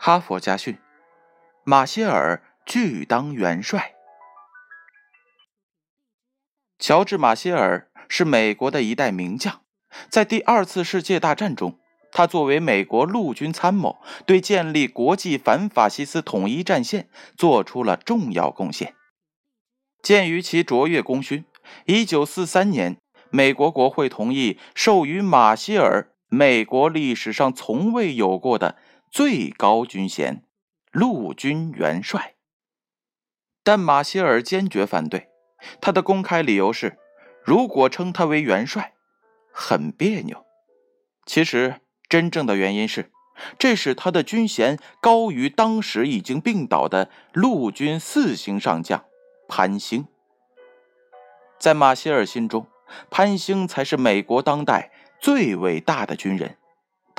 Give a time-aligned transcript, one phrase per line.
[0.00, 0.78] 哈佛家训：
[1.64, 3.94] 马歇尔拒当元帅。
[6.78, 9.62] 乔治·马歇尔是美国的一代名将，
[10.08, 11.80] 在第二次世界大战中，
[12.12, 18.94] 他作为美国陆军参谋，对建立国际反法西斯统一战线做出了重要贡献。
[20.00, 21.44] 鉴于其卓越功勋
[21.86, 22.98] ，1943年，
[23.30, 28.76] 美国国会同意授予马歇尔美国历史上从未有过的
[29.10, 30.44] 最高军衔——
[30.92, 32.34] 陆军元帅。
[33.62, 35.28] 但马歇尔坚决反对。
[35.80, 36.98] 他的公开理由是，
[37.44, 38.94] 如果称他为元帅，
[39.52, 40.46] 很别扭。
[41.26, 43.10] 其实，真正的原因是，
[43.58, 49.04] 这使他的军衔高于当时已经病倒的陆军四星上将
[49.48, 50.06] 潘兴。
[51.58, 52.68] 在马歇尔心中，
[53.10, 56.56] 潘兴才是美国当代最伟大的军人。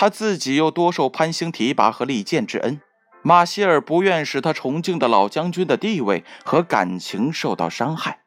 [0.00, 2.80] 他自己又多受潘兴提拔和力荐之恩，
[3.20, 8.20] 马歇尔不愿使他崇敬的老将军的地位和感情受到伤害。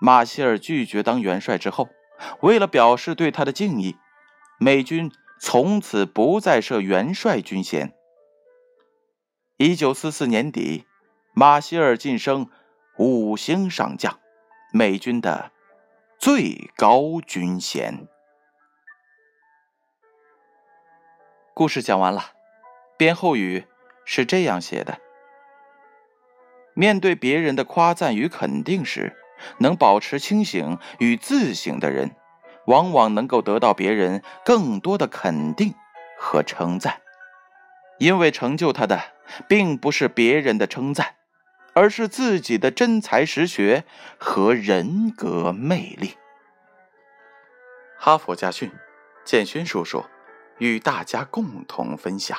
[0.00, 1.88] 马歇尔拒绝当元帅之后，
[2.40, 3.94] 为了表示对他的敬意，
[4.58, 7.94] 美军从此不再设元帅军衔。
[9.56, 10.84] 一九四四年底，
[11.32, 12.48] 马歇尔晋升
[12.98, 14.18] 五星上将，
[14.72, 15.52] 美军的
[16.18, 18.08] 最高军衔。
[21.60, 22.32] 故事讲完了，
[22.96, 23.66] 编后语
[24.06, 24.98] 是这样写的：
[26.72, 29.14] 面对别人的夸赞与肯定时。
[29.58, 32.16] 能保持清醒与自省的人，
[32.66, 35.74] 往往能够得到别人更多的肯定
[36.18, 37.02] 和称赞，
[37.98, 38.98] 因为成就他的
[39.46, 41.16] 并不是别人的称赞，
[41.74, 43.84] 而是自己的真才实学
[44.18, 46.14] 和人格魅力。
[47.98, 48.72] 哈佛家训，
[49.26, 50.06] 建勋叔叔
[50.60, 52.38] 与大家共同分享。